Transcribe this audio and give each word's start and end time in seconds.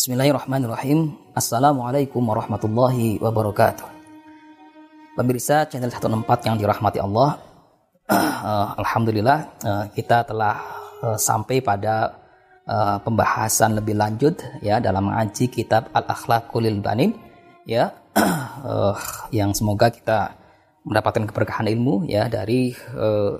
Bismillahirrahmanirrahim. 0.00 1.12
Assalamualaikum 1.36 2.24
warahmatullahi 2.24 3.20
wabarakatuh. 3.20 3.84
Pemirsa 5.12 5.68
channel 5.68 5.92
14 5.92 6.24
yang 6.48 6.56
dirahmati 6.56 7.04
Allah. 7.04 7.36
Uh, 8.08 8.72
Alhamdulillah 8.80 9.60
uh, 9.60 9.84
kita 9.92 10.24
telah 10.24 10.56
uh, 11.04 11.20
sampai 11.20 11.60
pada 11.60 12.16
uh, 12.64 12.96
pembahasan 13.04 13.76
lebih 13.76 13.92
lanjut 14.00 14.40
ya 14.64 14.80
dalam 14.80 15.12
mengaji 15.12 15.52
kitab 15.52 15.92
Al-Akhlaqul 15.92 16.80
Banin 16.80 17.12
ya 17.68 17.92
uh, 18.64 18.96
yang 19.36 19.52
semoga 19.52 19.92
kita 19.92 20.32
mendapatkan 20.80 21.28
keberkahan 21.28 21.68
ilmu 21.76 22.08
ya 22.08 22.24
dari 22.32 22.72
uh, 22.96 23.36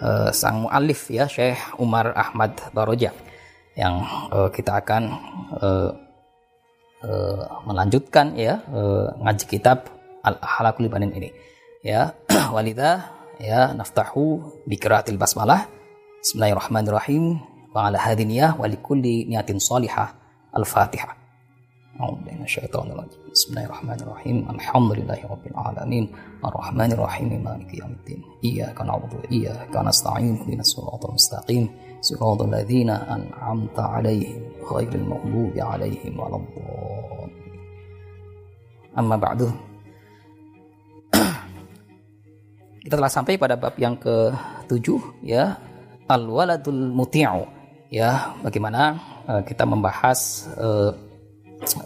uh, 0.00 0.32
sang 0.32 0.64
muallif 0.64 1.12
ya 1.12 1.28
Syekh 1.28 1.76
Umar 1.76 2.16
Ahmad 2.16 2.72
Baroja 2.72 3.12
yang 3.74 4.06
uh, 4.30 4.46
kita 4.54 4.78
akan 4.78 5.02
uh, 5.58 5.90
uh, 7.02 7.42
melanjutkan 7.66 8.38
ya 8.38 8.62
uh, 8.70 9.10
ngaji 9.18 9.44
kitab 9.50 9.90
al 10.22 10.38
halakul 10.38 10.86
banin 10.86 11.10
ini 11.10 11.34
ya 11.82 12.14
walida 12.54 13.10
ya 13.42 13.74
naftahu 13.74 14.38
bi 14.64 14.78
qiraatil 14.78 15.18
basmalah 15.18 15.66
bismillahirrahmanirrahim 16.22 17.42
wa 17.74 17.90
ala 17.90 17.98
hadiniyah 17.98 18.54
wa 18.54 18.70
likulli 18.70 19.26
niyatin 19.26 19.58
salihah 19.58 20.14
al-fatihah 20.54 21.24
Bismillahirrahmanirrahim. 21.94 24.50
Alhamdulillahirabbil 24.50 25.54
alamin. 25.54 26.10
Arrahmanir 26.42 26.98
rahim. 26.98 27.38
Maliki 27.38 27.78
yaumiddin. 27.78 28.18
Iyyaka 28.42 28.82
na'budu 28.82 29.22
wa 29.22 29.26
iyyaka 29.30 29.78
nasta'in. 29.78 30.42
Ihdinas 30.42 30.74
siratal 30.74 31.14
mustaqim. 32.04 32.20
Siratal 32.20 32.52
ladzina 32.52 32.96
an'amta 33.08 33.82
'alaihim 33.96 34.44
ghairil 34.60 35.06
maghdubi 35.08 35.58
'alaihim 35.60 36.12
waladdallin. 36.20 37.30
Amma 38.94 39.16
ba'du. 39.16 39.48
Kita 42.84 42.94
telah 43.00 43.10
sampai 43.10 43.40
pada 43.40 43.56
bab 43.56 43.74
yang 43.80 43.96
ke-7 43.96 45.00
ya. 45.24 45.56
Al-waladul 46.04 46.92
muti'u. 46.92 47.48
Ya, 47.88 48.36
bagaimana 48.42 48.98
uh, 49.24 49.40
kita 49.46 49.64
membahas 49.64 50.50
uh, 50.58 50.92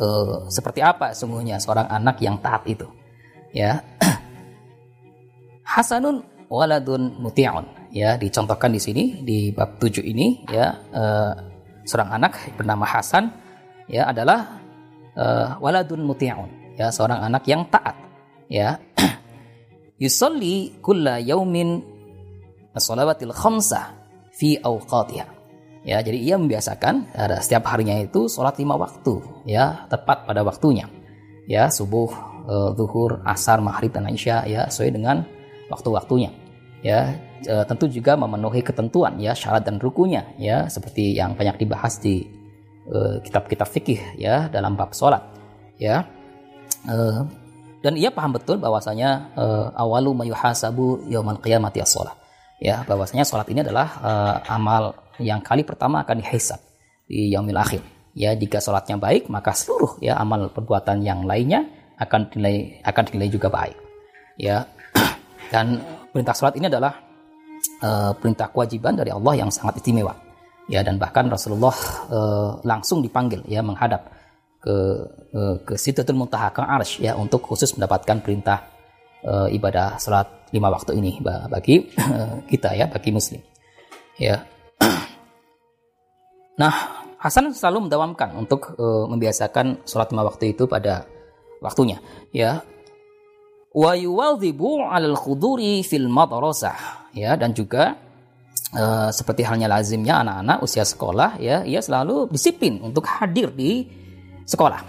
uh, 0.01 0.49
seperti 0.49 0.81
apa 0.81 1.13
sungguhnya 1.15 1.61
seorang 1.63 1.87
anak 1.87 2.19
yang 2.19 2.35
taat 2.43 2.67
itu. 2.67 2.89
Ya. 3.55 3.79
Hasanun 5.79 6.25
waladun 6.51 7.15
muti'un. 7.23 7.78
Ya, 7.89 8.21
dicontohkan 8.21 8.69
di 8.69 8.81
sini 8.81 9.25
di 9.25 9.49
bab 9.49 9.81
7 9.81 10.05
ini 10.05 10.45
ya 10.53 10.77
uh, 10.93 11.33
seorang 11.89 12.21
anak 12.21 12.37
bernama 12.53 12.85
Hasan 12.85 13.33
ya 13.89 14.13
adalah 14.13 14.61
uh, 15.17 15.57
waladun 15.61 16.05
muti'un. 16.05 16.77
Ya, 16.77 16.93
seorang 16.93 17.25
anak 17.25 17.49
yang 17.49 17.65
taat. 17.73 17.97
Ya. 18.47 18.77
Yusalli 20.03 20.79
kulla 20.85 21.19
yaumin 21.19 21.83
as-salawatil 22.77 23.35
khamsah 23.35 23.99
fi 24.31 24.61
awqatiha 24.63 25.39
Ya, 25.89 26.05
jadi 26.05 26.21
ia 26.21 26.37
membiasakan 26.37 27.17
ada 27.17 27.41
setiap 27.41 27.65
harinya 27.73 27.97
itu 27.97 28.29
sholat 28.29 28.61
lima 28.61 28.77
waktu, 28.77 29.25
ya 29.49 29.89
tepat 29.89 30.29
pada 30.29 30.45
waktunya. 30.45 30.85
Ya, 31.49 31.73
subuh, 31.73 32.13
uh, 32.45 32.77
zuhur, 32.77 33.25
asar, 33.25 33.65
maghrib 33.65 33.89
dan 33.89 34.05
isya, 34.13 34.45
ya 34.45 34.69
sesuai 34.69 35.01
dengan 35.01 35.25
waktu-waktunya. 35.73 36.29
Ya, 36.79 37.19
uh, 37.51 37.67
tentu 37.67 37.91
juga 37.91 38.15
memenuhi 38.15 38.63
ketentuan 38.63 39.19
ya 39.19 39.35
syarat 39.35 39.67
dan 39.67 39.83
rukunya, 39.83 40.23
ya 40.39 40.71
seperti 40.71 41.11
yang 41.11 41.35
banyak 41.35 41.59
dibahas 41.59 41.99
di 41.99 42.23
uh, 42.87 43.19
kitab-kitab 43.19 43.67
fikih 43.67 43.99
ya 44.15 44.47
dalam 44.47 44.79
bab 44.79 44.95
sholat. 44.95 45.27
Ya, 45.75 46.07
uh, 46.87 47.27
dan 47.83 47.95
ia 47.99 48.15
paham 48.15 48.35
betul 48.35 48.63
bahwasanya 48.63 49.35
uh, 49.35 49.75
awalu 49.75 50.15
mayuhasabu 50.15 51.07
yaumal 51.11 51.43
qiyamati 51.43 51.83
as-sholat. 51.83 52.15
Ya, 52.63 52.87
bahwasanya 52.87 53.27
sholat 53.27 53.47
ini 53.51 53.63
adalah 53.63 53.87
uh, 54.03 54.37
amal 54.51 54.95
yang 55.19 55.43
kali 55.43 55.63
pertama 55.67 56.03
akan 56.07 56.23
dihisab 56.23 56.63
di 57.07 57.31
yaumil 57.31 57.59
akhir. 57.59 57.83
Ya, 58.15 58.35
jika 58.35 58.63
sholatnya 58.63 58.99
baik, 58.99 59.31
maka 59.31 59.55
seluruh 59.55 59.99
ya 60.03 60.19
amal 60.19 60.51
perbuatan 60.51 61.03
yang 61.03 61.23
lainnya 61.27 61.67
akan 61.99 62.31
dinilai 62.31 62.83
akan 62.87 63.03
dinilai 63.11 63.31
juga 63.31 63.51
baik. 63.51 63.79
Ya, 64.39 64.71
dan 65.51 65.83
perintah 66.13 66.35
sholat 66.35 66.55
ini 66.57 66.67
adalah 66.67 66.93
uh, 67.83 68.13
perintah 68.17 68.49
kewajiban 68.51 68.97
dari 68.97 69.11
Allah 69.13 69.35
yang 69.45 69.51
sangat 69.53 69.81
istimewa. 69.81 70.15
Ya, 70.69 70.85
dan 70.85 71.01
bahkan 71.01 71.33
Rasulullah 71.33 71.73
uh, 72.13 72.61
langsung 72.61 73.01
dipanggil 73.01 73.41
ya 73.49 73.65
menghadap 73.65 74.13
ke 74.61 74.77
uh, 75.33 75.57
ke 75.65 75.81
Sidratul 75.81 76.21
Muntaha 76.21 76.53
ke 76.53 76.61
Arsh 76.61 77.01
ya 77.01 77.17
untuk 77.17 77.41
khusus 77.41 77.73
mendapatkan 77.73 78.21
perintah 78.21 78.69
uh, 79.25 79.49
ibadah 79.49 79.97
sholat 79.97 80.53
lima 80.53 80.69
waktu 80.69 81.01
ini 81.01 81.25
bagi 81.25 81.89
uh, 81.97 82.45
kita 82.53 82.77
ya 82.77 82.85
bagi 82.85 83.11
muslim. 83.17 83.41
Ya, 84.21 84.45
Nah, 86.59 86.75
Hasan 87.19 87.51
selalu 87.51 87.91
mendawamkan 87.91 88.31
untuk 88.39 88.79
uh, 88.79 89.07
membiasakan 89.11 89.83
sholat 89.83 90.11
lima 90.15 90.23
waktu 90.27 90.55
itu 90.55 90.71
pada 90.71 91.03
waktunya. 91.59 91.99
Ya, 92.31 92.63
wa 93.79 93.93
yuwadhibu 93.95 94.83
'alal 94.83 95.15
khuduri 95.15 95.87
fil 95.87 96.11
madrasah. 96.11 97.07
Ya, 97.15 97.39
dan 97.39 97.55
juga 97.55 97.95
uh, 98.75 99.11
seperti 99.15 99.47
halnya 99.47 99.71
lazimnya 99.71 100.19
anak-anak 100.27 100.59
usia 100.67 100.83
sekolah, 100.83 101.39
ya, 101.39 101.63
ia 101.63 101.79
selalu 101.79 102.27
disiplin 102.35 102.83
untuk 102.83 103.07
hadir 103.07 103.55
di 103.55 103.87
sekolah. 104.43 104.83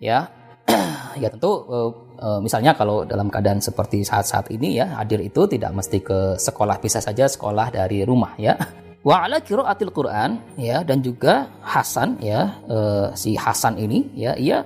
Ya, 0.00 0.28
ya 1.22 1.28
tentu 1.32 1.50
uh, 1.68 1.90
uh, 2.20 2.40
misalnya 2.40 2.72
kalau 2.76 3.04
dalam 3.04 3.28
keadaan 3.28 3.60
seperti 3.60 4.04
saat-saat 4.04 4.52
ini 4.52 4.80
ya 4.80 4.96
hadir 5.00 5.20
itu 5.20 5.44
tidak 5.48 5.70
mesti 5.76 5.98
ke 6.00 6.18
sekolah 6.40 6.76
bisa 6.80 6.98
saja 7.04 7.28
sekolah 7.28 7.68
dari 7.68 8.02
rumah 8.06 8.32
ya 8.40 8.56
wa 9.04 9.24
ala 9.24 9.40
qiraatil 9.44 9.92
Quran 9.92 10.40
ya 10.56 10.80
dan 10.80 11.04
juga 11.04 11.48
Hasan 11.60 12.20
ya 12.24 12.56
uh, 12.64 13.12
si 13.12 13.36
Hasan 13.36 13.76
ini 13.76 14.08
ya 14.16 14.32
ia 14.40 14.64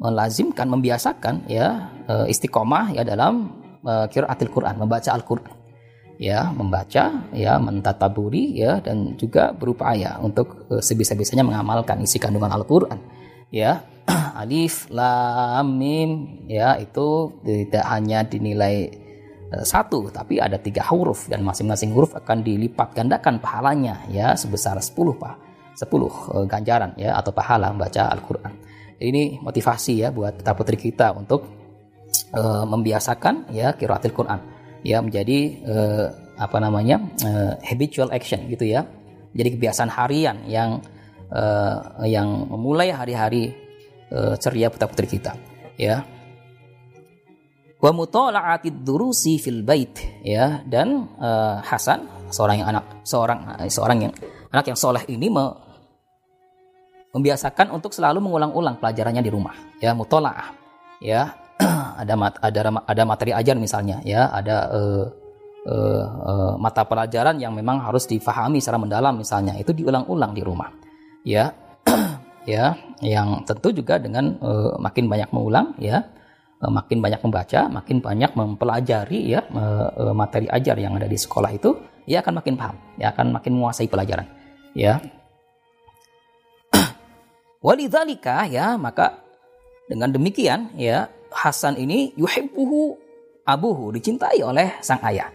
melazimkan 0.00 0.66
membiasakan 0.66 1.44
ya 1.46 1.92
uh, 2.08 2.26
istiqomah 2.26 2.96
ya 2.96 3.04
dalam 3.04 3.52
uh, 3.84 4.08
qiraatil 4.08 4.48
Quran 4.48 4.80
membaca 4.80 5.12
Al-Qur'an. 5.12 5.54
Ya 6.20 6.52
membaca 6.52 7.32
ya 7.32 7.56
mentataburi 7.56 8.52
ya 8.52 8.80
dan 8.84 9.16
juga 9.16 9.52
berupaya 9.52 10.20
untuk 10.20 10.68
uh, 10.72 10.80
sebisa-bisanya 10.80 11.44
mengamalkan 11.44 12.00
isi 12.00 12.16
kandungan 12.16 12.52
Al-Qur'an. 12.52 12.98
Ya 13.52 13.84
alif 14.40 14.88
lam 14.88 15.76
mim 15.76 16.42
ya 16.48 16.80
itu 16.80 17.36
tidak 17.44 17.84
hanya 17.84 18.24
dinilai 18.24 18.88
Eh, 19.50 19.66
satu, 19.66 20.06
tapi 20.14 20.38
ada 20.38 20.54
tiga 20.62 20.86
huruf 20.86 21.26
dan 21.26 21.42
masing-masing 21.42 21.90
huruf 21.90 22.14
akan 22.14 22.46
dilipat 22.46 22.94
gandakan 22.94 23.42
pahalanya 23.42 23.98
ya 24.06 24.38
sebesar 24.38 24.78
10 24.78 24.94
pak. 25.18 25.34
10 25.74 25.90
uh, 25.90 26.44
ganjaran 26.46 26.92
ya 26.94 27.18
atau 27.18 27.34
pahala 27.34 27.74
membaca 27.74 28.14
Al-Qur'an. 28.14 28.52
Ini 29.00 29.40
motivasi 29.40 30.04
ya 30.04 30.12
buat 30.12 30.44
kita 30.44 30.52
putri 30.52 30.76
kita 30.76 31.16
untuk 31.16 31.48
uh, 32.36 32.68
membiasakan 32.68 33.48
ya 33.48 33.72
kiraatil 33.72 34.12
Quran. 34.12 34.40
Ya 34.84 35.00
menjadi 35.00 35.56
uh, 35.64 36.06
apa 36.36 36.56
namanya 36.60 37.00
uh, 37.24 37.56
habitual 37.64 38.12
action 38.12 38.44
gitu 38.52 38.68
ya. 38.68 38.84
Jadi 39.32 39.56
kebiasaan 39.56 39.88
harian 39.88 40.44
yang 40.44 40.84
uh, 41.32 42.04
yang 42.04 42.44
memulai 42.44 42.92
hari-hari 42.92 43.56
uh, 44.12 44.36
ceria 44.36 44.68
putra 44.68 44.84
putri 44.84 45.16
kita 45.16 45.32
ya. 45.80 46.04
Wa 47.80 47.96
mutala'atid 47.96 48.84
durusi 48.84 49.40
fil 49.40 49.64
bait 49.64 49.96
ya. 50.20 50.60
Dan 50.68 51.08
uh, 51.16 51.56
Hasan 51.64 52.04
seorang 52.28 52.60
yang 52.60 52.68
anak 52.76 52.84
seorang 53.08 53.40
seorang 53.72 53.98
yang 54.04 54.12
anak 54.52 54.64
yang 54.68 54.76
soleh 54.76 55.08
ini 55.08 55.32
membiasakan 57.10 57.74
untuk 57.74 57.90
selalu 57.90 58.22
mengulang-ulang 58.22 58.78
pelajarannya 58.78 59.22
di 59.24 59.30
rumah 59.32 59.54
ya 59.82 59.94
mutola'ah 59.94 60.54
ya 61.02 61.34
ada 62.02 62.14
mat, 62.16 62.34
ada 62.40 62.60
ada 62.86 63.02
materi 63.04 63.32
ajar 63.34 63.56
misalnya 63.58 64.00
ya 64.06 64.30
ada 64.30 64.70
uh, 64.70 65.04
uh, 65.68 66.04
uh, 66.06 66.52
mata 66.56 66.86
pelajaran 66.86 67.36
yang 67.36 67.52
memang 67.52 67.82
harus 67.82 68.06
difahami 68.06 68.62
secara 68.62 68.78
mendalam 68.78 69.18
misalnya 69.18 69.58
itu 69.58 69.74
diulang-ulang 69.74 70.32
di 70.32 70.42
rumah 70.44 70.70
ya 71.26 71.52
ya 72.48 72.78
yang 73.02 73.42
tentu 73.44 73.74
juga 73.74 74.00
dengan 74.00 74.38
uh, 74.40 74.78
makin 74.80 75.10
banyak 75.10 75.28
mengulang 75.34 75.74
ya 75.76 76.06
Eh, 76.60 76.68
makin 76.68 77.00
banyak 77.00 77.24
membaca, 77.24 77.72
makin 77.72 78.04
banyak 78.04 78.36
mempelajari 78.36 79.32
ya 79.32 79.40
eh, 79.40 79.88
eh, 79.96 80.12
materi 80.12 80.44
ajar 80.44 80.76
yang 80.76 80.92
ada 81.00 81.08
di 81.08 81.16
sekolah 81.16 81.56
itu, 81.56 81.72
ia 82.04 82.20
akan 82.20 82.36
makin 82.36 82.54
paham, 82.60 82.76
ia 83.00 83.08
akan 83.16 83.32
makin 83.32 83.56
menguasai 83.56 83.88
pelajaran. 83.88 84.28
Ya. 84.76 85.00
Walidzalika 87.60 88.48
ya, 88.48 88.80
maka 88.80 89.20
dengan 89.84 90.08
demikian 90.08 90.72
ya 90.80 91.12
Hasan 91.30 91.78
ini 91.78 92.10
yuhibbuhu 92.18 92.98
abuhu 93.46 93.94
dicintai 93.94 94.42
oleh 94.42 94.80
sang 94.82 94.98
ayah 95.06 95.30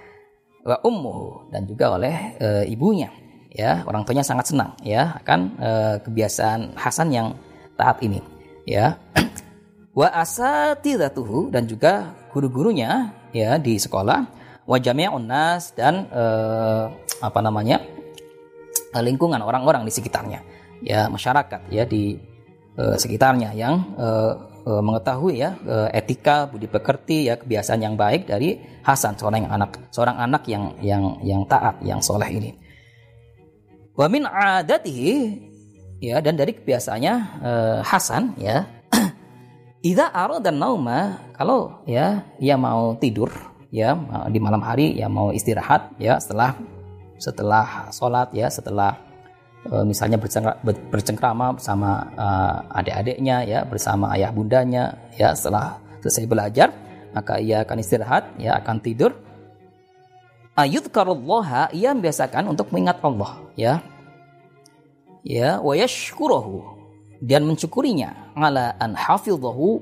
wa 0.66 0.76
ummuhu 0.84 1.48
dan 1.54 1.64
juga 1.70 1.96
oleh 1.96 2.36
e, 2.36 2.48
ibunya 2.68 3.14
ya. 3.54 3.86
Orang 3.88 4.04
tuanya 4.04 4.26
sangat 4.26 4.52
senang 4.52 4.76
ya 4.84 5.16
akan 5.22 5.40
e, 5.56 5.70
kebiasaan 6.04 6.76
Hasan 6.76 7.14
yang 7.14 7.38
taat 7.78 8.02
ini 8.02 8.20
ya. 8.68 8.98
Wa 9.96 10.12
asatidatuhu 10.12 11.54
dan 11.56 11.70
juga 11.70 12.12
guru-gurunya 12.34 13.16
ya 13.32 13.56
di 13.56 13.80
sekolah. 13.80 14.28
Wa 14.66 14.82
jami'un 14.82 15.30
nas 15.30 15.72
dan 15.78 16.10
uh, 16.10 16.90
apa 17.22 17.40
namanya 17.40 17.80
lingkungan 18.98 19.38
orang-orang 19.40 19.86
di 19.86 19.94
sekitarnya 19.94 20.55
ya 20.86 21.10
masyarakat 21.10 21.74
ya 21.74 21.84
di 21.90 22.22
uh, 22.78 22.94
sekitarnya 22.94 23.58
yang 23.58 23.98
uh, 23.98 24.54
uh, 24.70 24.82
mengetahui 24.86 25.42
ya 25.42 25.58
uh, 25.66 25.90
etika 25.90 26.46
budi 26.46 26.70
pekerti 26.70 27.26
ya 27.26 27.42
kebiasaan 27.42 27.82
yang 27.82 27.98
baik 27.98 28.30
dari 28.30 28.62
Hasan 28.86 29.18
seorang 29.18 29.50
yang 29.50 29.54
anak 29.58 29.90
seorang 29.90 30.18
anak 30.22 30.46
yang 30.46 30.78
yang 30.86 31.18
yang 31.26 31.42
taat 31.50 31.82
yang 31.82 31.98
soleh 32.06 32.30
ini. 32.30 32.54
Wa 33.98 34.06
min 34.06 34.30
adatihi 34.30 35.42
ya 36.06 36.22
dan 36.22 36.38
dari 36.38 36.54
kebiasaannya 36.54 37.14
uh, 37.42 37.80
Hasan 37.82 38.38
ya 38.38 38.70
Idza 39.90 40.14
dan 40.42 40.62
nauma 40.62 41.18
kalau 41.34 41.82
ya 41.90 42.22
ia 42.38 42.54
mau 42.58 42.94
tidur 43.02 43.34
ya 43.74 43.98
di 44.30 44.40
malam 44.40 44.62
hari 44.62 44.94
ya 44.98 45.10
mau 45.10 45.34
istirahat 45.34 45.98
ya 45.98 46.22
setelah 46.22 46.58
setelah 47.20 47.90
sholat 47.92 48.32
ya 48.36 48.48
setelah 48.52 49.05
misalnya 49.66 50.22
bercengkrama 50.94 51.58
bersama 51.58 52.06
uh, 52.14 52.78
adik-adiknya 52.78 53.42
ya 53.46 53.60
bersama 53.66 54.14
ayah 54.14 54.30
bundanya 54.30 54.94
ya 55.18 55.34
setelah 55.34 55.82
selesai 56.06 56.30
belajar 56.30 56.70
maka 57.16 57.40
ia 57.40 57.64
akan 57.64 57.78
istirahat 57.80 58.36
ya 58.36 58.60
akan 58.60 58.78
tidur. 58.84 59.16
Ayat 60.56 60.88
karullaha 60.92 61.72
ia 61.72 61.92
membiasakan 61.96 62.52
untuk 62.52 62.72
mengingat 62.72 63.00
Allah 63.00 63.40
ya. 63.56 63.84
Ya 65.26 65.58
wa 65.64 65.74
dan 67.24 67.42
mensyukurinya. 67.48 68.36
Ala 68.36 68.76
an 68.78 68.94
hafidhahu 68.94 69.80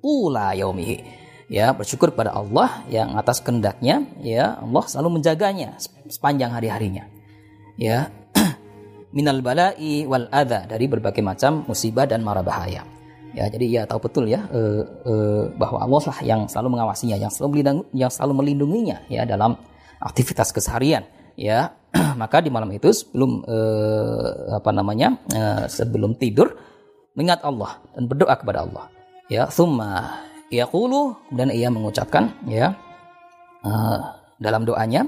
ula 0.00 0.54
yaumihi. 0.54 1.02
Ya 1.48 1.72
bersyukur 1.72 2.12
pada 2.12 2.36
Allah 2.36 2.84
yang 2.92 3.16
atas 3.16 3.40
kehendaknya 3.40 4.04
ya 4.20 4.60
Allah 4.60 4.84
selalu 4.84 5.20
menjaganya 5.20 5.80
sepanjang 6.06 6.52
hari-harinya. 6.52 7.08
Ya 7.78 8.12
minal 9.12 9.40
bala'i 9.40 10.04
wal 10.04 10.28
adha 10.28 10.68
dari 10.68 10.84
berbagai 10.84 11.24
macam 11.24 11.64
musibah 11.64 12.04
dan 12.04 12.20
mara 12.20 12.44
bahaya. 12.44 12.84
Ya 13.36 13.44
jadi 13.52 13.66
ya 13.68 13.82
tahu 13.84 14.08
betul 14.08 14.24
ya 14.26 14.48
uh, 14.48 14.82
uh, 15.04 15.42
bahwa 15.54 15.84
Allah 15.84 16.00
lah 16.00 16.18
yang 16.24 16.40
selalu 16.48 16.80
mengawasinya 16.80 17.16
yang 17.20 17.28
selalu 17.28 17.60
melindungi, 17.60 17.84
yang 17.92 18.10
selalu 18.10 18.32
melindunginya 18.40 18.96
ya 19.12 19.28
dalam 19.28 19.56
aktivitas 20.00 20.50
keseharian 20.52 21.04
ya. 21.36 21.76
Maka 22.20 22.44
di 22.44 22.52
malam 22.52 22.68
itu 22.72 22.92
sebelum 22.92 23.44
uh, 23.48 24.60
apa 24.60 24.70
namanya 24.72 25.16
uh, 25.32 25.64
sebelum 25.68 26.16
tidur 26.20 26.52
mengingat 27.16 27.44
Allah 27.44 27.80
dan 27.96 28.08
berdoa 28.08 28.34
kepada 28.36 28.64
Allah 28.64 28.88
ya. 29.28 29.48
Summa 29.48 30.24
Yaqulu 30.48 31.28
dan 31.32 31.52
ia 31.52 31.68
mengucapkan 31.68 32.32
ya 32.48 32.72
uh, 33.64 34.00
dalam 34.40 34.64
doanya 34.64 35.04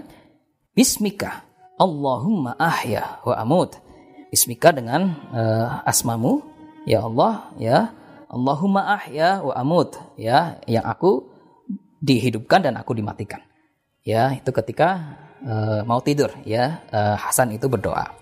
Bismika 0.76 1.44
Allahumma 1.80 2.54
ahya 2.60 3.24
wa 3.24 3.34
amut. 3.40 3.89
Bismika 4.30 4.70
dengan 4.70 5.10
uh, 5.34 5.82
asmamu 5.82 6.38
ya 6.86 7.02
Allah 7.02 7.50
ya 7.58 7.78
Allahumma 8.30 8.94
ahya 8.94 9.42
wa 9.42 9.58
amut 9.58 9.98
ya 10.14 10.62
yang 10.70 10.86
aku 10.86 11.26
dihidupkan 11.98 12.62
dan 12.62 12.78
aku 12.78 12.94
dimatikan. 12.94 13.42
Ya, 14.06 14.32
itu 14.32 14.48
ketika 14.54 15.18
uh, 15.42 15.82
mau 15.82 16.00
tidur 16.00 16.30
ya 16.46 16.78
uh, 16.94 17.18
Hasan 17.18 17.58
itu 17.58 17.66
berdoa. 17.66 18.16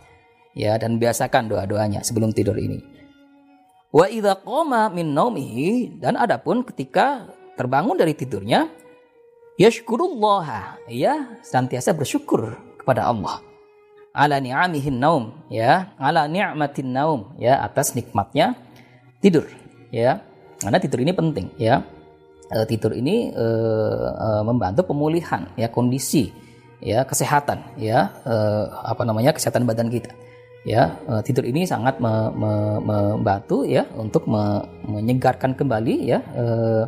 Ya, 0.56 0.74
dan 0.80 0.98
biasakan 0.98 1.52
doa-doanya 1.52 2.02
sebelum 2.02 2.34
tidur 2.34 2.58
ini. 2.58 2.82
Wa 3.94 4.10
idza 4.10 4.40
qama 4.42 4.90
min 4.90 5.12
naumihi 5.12 6.00
dan 6.02 6.18
adapun 6.18 6.66
ketika 6.66 7.30
terbangun 7.54 8.00
dari 8.00 8.16
tidurnya 8.16 8.66
yashkurullah 9.60 10.76
ya 10.90 11.40
senantiasa 11.44 11.94
bersyukur 11.94 12.58
kepada 12.80 13.06
Allah 13.06 13.47
ala 14.18 14.42
ni'amihin 14.42 14.98
naum 14.98 15.30
ya. 15.46 15.94
Ala 15.94 16.26
ni'matin 16.26 16.90
naum 16.90 17.38
ya 17.38 17.62
atas 17.62 17.94
nikmatnya 17.94 18.58
tidur 19.22 19.46
ya. 19.94 20.18
Karena 20.58 20.78
tidur 20.82 20.98
ini 21.06 21.14
penting 21.14 21.46
ya. 21.54 21.86
E, 22.50 22.66
tidur 22.66 22.90
ini 22.98 23.30
e, 23.30 23.46
e, 24.10 24.28
membantu 24.42 24.90
pemulihan 24.90 25.46
ya 25.54 25.70
kondisi 25.70 26.34
ya 26.82 27.06
kesehatan 27.06 27.78
ya. 27.78 28.10
E, 28.26 28.34
apa 28.82 29.06
namanya 29.06 29.30
kesehatan 29.30 29.62
badan 29.62 29.86
kita 29.86 30.10
ya. 30.66 30.98
Uh, 31.08 31.20
tidur 31.24 31.48
ini 31.48 31.64
sangat 31.64 31.96
me, 32.02 32.12
me, 32.36 32.52
membantu 32.82 33.64
ya 33.64 33.88
untuk 33.96 34.28
me, 34.28 34.60
menyegarkan 34.84 35.56
kembali 35.56 35.94
ya 36.04 36.20
uh, 36.36 36.84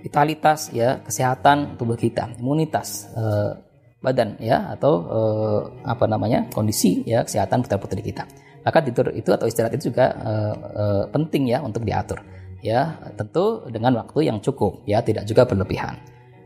vitalitas 0.00 0.72
ya 0.72 1.02
kesehatan 1.04 1.76
tubuh 1.76 1.98
kita 1.98 2.32
imunitas 2.40 3.10
uh, 3.12 3.52
badan 3.98 4.38
ya 4.38 4.78
atau 4.78 4.92
uh, 5.10 5.60
apa 5.82 6.06
namanya 6.06 6.46
kondisi 6.54 7.02
ya 7.02 7.26
kesehatan 7.26 7.66
putra 7.66 7.78
putri 7.82 8.02
kita. 8.02 8.24
Maka 8.62 8.84
tidur 8.84 9.10
itu 9.14 9.30
atau 9.32 9.48
istirahat 9.48 9.74
itu 9.74 9.90
juga 9.90 10.12
uh, 10.18 10.54
uh, 10.54 11.04
penting 11.10 11.50
ya 11.50 11.58
untuk 11.62 11.82
diatur 11.82 12.22
ya. 12.62 12.94
Tentu 13.18 13.66
dengan 13.70 13.98
waktu 13.98 14.30
yang 14.30 14.38
cukup 14.38 14.86
ya 14.86 15.02
tidak 15.02 15.26
juga 15.26 15.48
berlebihan 15.48 15.98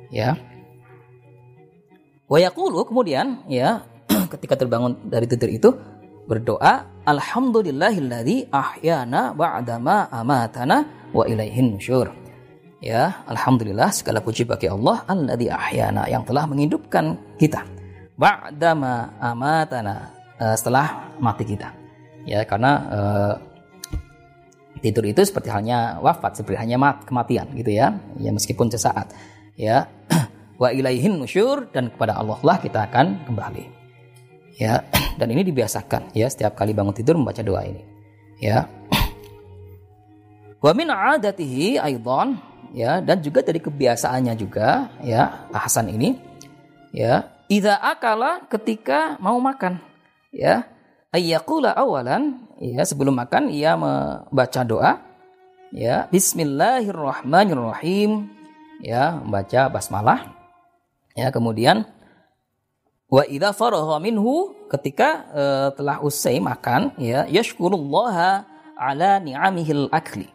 ya. 0.08 0.36
Wayakulu 2.32 2.88
kemudian 2.88 3.44
ya 3.52 3.84
ketika 4.32 4.56
terbangun 4.56 4.96
dari 5.04 5.28
tidur 5.28 5.50
itu 5.52 5.68
berdoa 6.24 7.04
alhamdulillahilladzi 7.04 8.48
ahyana 8.48 9.36
ba'dama 9.36 10.08
amatana 10.08 11.10
wa 11.12 11.28
ilaihin 11.28 11.76
nusyur. 11.76 12.21
Ya, 12.82 13.22
alhamdulillah 13.30 13.94
segala 13.94 14.18
puji 14.18 14.42
bagi 14.42 14.66
Allah 14.66 15.06
alladzi 15.06 15.46
ahyana 15.46 16.10
yang 16.10 16.26
telah 16.26 16.50
menghidupkan 16.50 17.14
kita 17.38 17.62
ba'dama 18.18 19.22
amatana 19.22 20.10
uh, 20.42 20.58
setelah 20.58 21.14
mati 21.22 21.46
kita. 21.46 21.70
Ya, 22.26 22.42
karena 22.42 22.72
uh, 22.90 23.34
tidur 24.82 25.06
itu 25.06 25.22
seperti 25.22 25.46
halnya 25.46 26.02
wafat, 26.02 26.42
seperti 26.42 26.58
hanya 26.58 26.74
mat, 26.74 27.06
kematian 27.06 27.54
gitu 27.54 27.70
ya. 27.70 27.94
Ya 28.18 28.30
meskipun 28.34 28.66
sesaat. 28.66 29.14
Ya. 29.54 29.86
wa 30.62 30.70
ilaihin 30.70 31.18
nusyur 31.18 31.66
dan 31.74 31.90
kepada 31.90 32.14
Allah 32.14 32.38
lah 32.38 32.56
kita 32.62 32.86
akan 32.86 33.26
kembali 33.26 33.64
ya 34.62 34.78
dan 35.18 35.26
ini 35.26 35.42
dibiasakan 35.42 36.14
ya 36.14 36.30
setiap 36.30 36.54
kali 36.54 36.70
bangun 36.70 36.94
tidur 36.94 37.18
membaca 37.18 37.42
doa 37.42 37.66
ini 37.66 37.82
ya 38.38 38.70
wa 40.64 40.70
min 40.70 40.86
adatihi 40.86 41.82
aidan 41.82 42.38
ya 42.70 43.02
dan 43.02 43.18
juga 43.18 43.42
dari 43.42 43.58
kebiasaannya 43.58 44.38
juga 44.38 44.94
ya 45.02 45.50
Hasan 45.50 45.90
ini. 45.90 46.14
Ya 46.94 47.34
idza 47.50 47.82
akala 47.82 48.46
ketika 48.46 49.18
mau 49.18 49.42
makan. 49.42 49.82
Ya 50.30 50.70
ayyakula 51.10 51.74
awalan 51.74 52.46
ya 52.62 52.86
sebelum 52.86 53.18
makan 53.18 53.50
ia 53.50 53.74
membaca 53.74 54.62
doa. 54.62 55.02
Ya 55.74 56.06
bismillahirrahmanirrahim 56.14 58.30
ya 58.78 59.18
membaca 59.18 59.66
basmalah. 59.72 60.30
Ya 61.18 61.34
kemudian 61.34 61.90
Wa 63.12 63.28
idza 63.28 63.52
faragha 63.52 64.00
minhu 64.00 64.56
ketika 64.72 65.28
uh, 65.36 65.68
telah 65.76 66.00
usai 66.00 66.40
makan 66.40 66.96
ya 66.96 67.28
yashkurullaha 67.28 68.48
ala 68.72 69.20
ni'amihil 69.20 69.92
akli. 69.92 70.32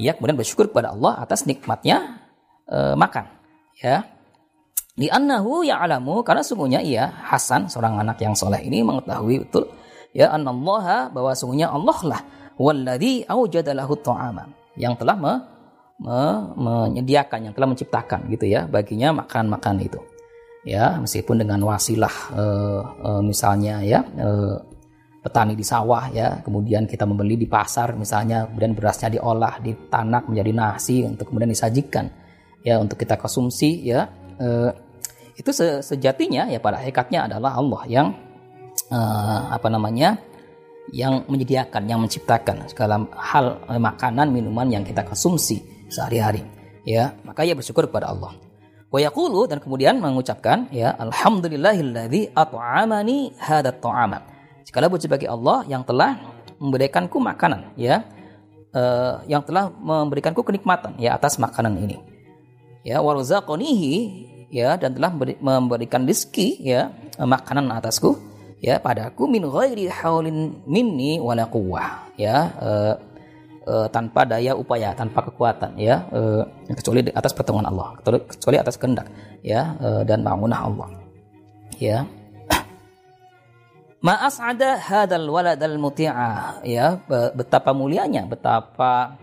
Ya 0.00 0.16
kemudian 0.16 0.38
bersyukur 0.40 0.72
kepada 0.72 0.92
Allah 0.96 1.20
atas 1.20 1.44
nikmatnya 1.44 2.22
uh, 2.68 2.96
makan. 2.96 3.28
Ya. 3.80 4.08
Di 4.92 5.08
annahu 5.08 5.64
ya'lamu 5.64 6.20
karena 6.20 6.44
sungguhnya 6.44 6.84
ia 6.84 7.08
Hasan 7.08 7.64
seorang 7.72 7.96
anak 7.96 8.20
yang 8.20 8.36
soleh 8.36 8.60
ini 8.60 8.84
mengetahui 8.84 9.48
betul 9.48 9.72
ya 10.12 10.28
anallaha 10.36 11.08
bahwa 11.08 11.32
sungguhnya 11.32 11.72
Allah 11.72 11.98
lah 12.04 12.20
walladzi 12.60 13.24
aujada 13.24 13.72
lahu 13.72 13.96
ta'ama 13.96 14.52
yang 14.76 14.96
telah 14.96 15.16
me, 15.16 15.32
me, 16.00 16.20
menyediakan 16.56 17.48
yang 17.48 17.54
telah 17.56 17.68
menciptakan 17.72 18.28
gitu 18.32 18.48
ya 18.48 18.68
baginya 18.68 19.24
makan-makan 19.24 19.80
itu. 19.84 20.00
Ya 20.62 20.94
meskipun 21.02 21.42
dengan 21.42 21.58
wasilah 21.66 22.14
uh, 22.38 22.80
uh, 23.02 23.20
misalnya 23.24 23.82
ya 23.82 24.06
uh, 24.20 24.62
petani 25.22 25.54
di 25.54 25.62
sawah 25.62 26.10
ya. 26.10 26.42
Kemudian 26.42 26.84
kita 26.90 27.06
membeli 27.06 27.38
di 27.38 27.46
pasar 27.46 27.94
misalnya 27.94 28.50
kemudian 28.50 28.74
berasnya 28.74 29.08
diolah 29.14 29.62
ditanak 29.62 30.26
menjadi 30.26 30.52
nasi 30.52 31.06
untuk 31.06 31.30
kemudian 31.30 31.54
disajikan 31.54 32.10
ya 32.66 32.82
untuk 32.82 32.98
kita 32.98 33.14
konsumsi 33.14 33.86
ya. 33.86 34.10
Uh, 34.42 34.74
itu 35.38 35.48
se 35.54 35.80
sejatinya 35.80 36.50
ya 36.50 36.58
pada 36.60 36.82
hakikatnya 36.82 37.30
adalah 37.30 37.56
Allah 37.56 37.82
yang 37.88 38.06
uh, 38.90 39.54
apa 39.54 39.70
namanya 39.70 40.18
yang 40.90 41.22
menyediakan 41.30 41.86
yang 41.86 42.02
menciptakan 42.02 42.66
segala 42.66 43.06
hal 43.14 43.62
makanan 43.70 44.34
minuman 44.34 44.66
yang 44.66 44.82
kita 44.82 45.06
konsumsi 45.06 45.62
sehari-hari 45.86 46.42
ya. 46.82 47.14
Maka 47.22 47.46
ia 47.46 47.54
bersyukur 47.54 47.86
kepada 47.86 48.10
Allah. 48.10 48.34
Dan 48.92 49.56
kemudian 49.56 50.04
mengucapkan 50.04 50.68
ya 50.68 50.92
alhamdulillahilladzi 51.00 52.36
at'amani 52.36 53.32
hadat 53.40 53.80
ta'ama. 53.80 54.31
Segala 54.62 54.86
puji 54.88 55.06
bagi 55.10 55.26
Allah 55.26 55.66
yang 55.66 55.82
telah 55.82 56.18
memberikanku 56.58 57.18
makanan 57.18 57.74
ya. 57.74 58.06
uh, 58.72 59.20
yang 59.28 59.44
telah 59.44 59.68
memberikanku 59.68 60.40
kenikmatan 60.40 60.96
ya 60.96 61.14
atas 61.14 61.36
makanan 61.36 61.76
ini. 61.76 62.00
Ya 62.82 62.98
warzaqanihi 63.04 63.94
ya 64.52 64.76
dan 64.76 64.92
telah 64.92 65.12
memberikan 65.40 66.04
rezeki 66.04 66.60
ya 66.60 66.92
makanan 67.16 67.72
atasku 67.72 68.20
ya 68.62 68.78
padaku 68.78 69.26
min 69.26 69.42
ghairi 69.48 69.90
haulin 69.90 70.60
minni 70.68 71.18
wala 71.18 71.48
quwwah 71.48 72.14
ya 72.14 72.52
uh, 72.62 72.94
uh, 73.66 73.86
tanpa 73.90 74.22
daya 74.22 74.54
upaya 74.54 74.94
tanpa 74.94 75.26
kekuatan 75.26 75.74
ya 75.80 76.06
uh, 76.14 76.46
kecuali 76.70 77.10
atas 77.10 77.34
pertolongan 77.34 77.74
Allah 77.74 77.98
kecuali 78.04 78.56
atas 78.60 78.78
kehendak 78.78 79.10
ya 79.42 79.74
uh, 79.82 80.02
dan 80.06 80.22
bangunah 80.22 80.60
Allah 80.62 80.88
ya 81.80 82.06
Ma 84.02 84.18
as'ada 84.18 84.82
hadal 84.82 85.30
waladal 85.30 85.78
muti'ah 85.78 86.66
ya 86.66 86.98
betapa 87.38 87.70
mulianya 87.70 88.26
betapa 88.26 89.14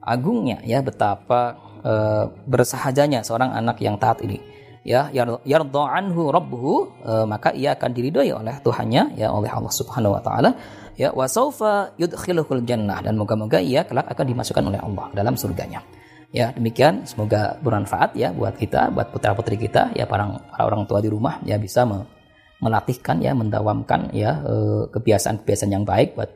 agungnya 0.00 0.56
ya 0.64 0.80
betapa 0.80 1.60
uh, 1.84 2.32
bersahajanya 2.48 3.20
seorang 3.20 3.52
anak 3.52 3.76
yang 3.84 4.00
taat 4.00 4.24
ini 4.24 4.40
ya 4.88 5.12
yardha 5.44 5.84
anhu 5.84 6.32
rabbuhu 6.32 7.04
uh, 7.04 7.28
maka 7.28 7.52
ia 7.52 7.76
akan 7.76 7.90
diridhoi 7.92 8.32
oleh 8.32 8.56
Tuhannya 8.64 9.20
ya 9.20 9.28
oleh 9.30 9.52
Allah 9.52 9.68
Subhanahu 9.68 10.16
wa 10.16 10.22
taala 10.24 10.56
ya 10.96 11.12
wa 11.12 11.28
saufa 11.28 11.92
yudkhiluhul 12.00 12.64
jannah 12.64 13.04
dan 13.04 13.20
moga-moga 13.20 13.60
ia 13.60 13.84
kelak 13.84 14.08
akan 14.10 14.26
dimasukkan 14.32 14.64
oleh 14.64 14.80
Allah 14.80 15.12
dalam 15.12 15.36
surganya. 15.36 15.84
Ya 16.32 16.48
demikian 16.56 17.04
semoga 17.04 17.60
bermanfaat 17.60 18.16
ya 18.16 18.32
buat 18.32 18.56
kita 18.56 18.88
buat 18.96 19.12
putra-putri 19.12 19.60
kita 19.60 19.92
ya 19.92 20.08
para, 20.08 20.24
para 20.48 20.64
orang 20.64 20.88
tua 20.88 21.04
di 21.04 21.12
rumah 21.12 21.36
ya 21.44 21.60
bisa 21.60 21.84
melatihkan 22.62 23.18
ya 23.18 23.34
mendawamkan 23.34 24.14
ya 24.14 24.38
eh, 24.46 24.82
kebiasaan-kebiasaan 24.94 25.70
yang 25.74 25.82
baik 25.82 26.14
buat 26.14 26.30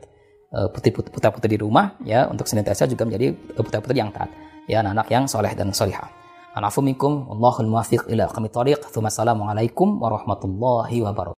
eh, 0.53 0.67
putra-putri 0.91 1.55
di 1.55 1.59
rumah 1.63 1.95
ya 2.03 2.27
untuk 2.27 2.45
senantiasa 2.45 2.85
juga 2.91 3.07
menjadi 3.07 3.31
putra-putri 3.55 3.97
yang 3.97 4.11
taat 4.11 4.29
ya 4.67 4.83
anak-anak 4.83 5.07
yang 5.07 5.23
soleh 5.25 5.55
dan 5.55 5.71
solihah. 5.71 6.11
Anafumikum 6.57 7.31
Allahul 7.31 7.69
muwafiq 7.69 8.09
ila 8.11 8.27
qamit 8.27 8.51
tariq. 8.51 8.81
Assalamualaikum 8.83 10.01
warahmatullahi 10.03 11.05
wabarakatuh. 11.05 11.35